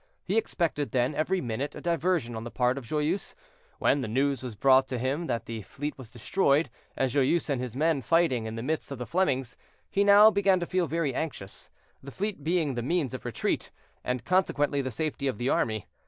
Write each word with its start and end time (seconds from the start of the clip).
He 0.23 0.35
expected, 0.35 0.89
then, 0.93 1.13
every 1.13 1.41
minute 1.41 1.75
a 1.75 1.79
diversion 1.79 2.35
on 2.35 2.43
the 2.43 2.49
part 2.49 2.79
of 2.79 2.85
Joyeuse, 2.87 3.35
when 3.77 4.01
the 4.01 4.07
news 4.07 4.41
was 4.41 4.55
brought 4.55 4.87
to 4.87 4.97
him 4.97 5.27
that 5.27 5.45
the 5.45 5.61
fleet 5.61 5.95
was 5.95 6.09
destroyed, 6.09 6.71
and 6.97 7.07
Joyeuse 7.11 7.51
and 7.51 7.61
his 7.61 7.75
men 7.75 8.01
fighting 8.01 8.47
in 8.47 8.55
the 8.55 8.63
midst 8.63 8.89
of 8.91 8.97
the 8.97 9.05
Flemings. 9.05 9.55
He 9.91 10.03
now 10.03 10.31
began 10.31 10.59
to 10.59 10.65
feel 10.65 10.87
very 10.87 11.13
anxious, 11.13 11.69
the 12.01 12.09
fleet 12.09 12.43
being 12.43 12.73
the 12.73 12.81
means 12.81 13.13
of 13.13 13.25
retreat, 13.25 13.69
and 14.03 14.25
consequently 14.25 14.81
the 14.81 14.89
safety 14.89 15.27
of 15.27 15.37
the 15.37 15.49
army. 15.49 15.85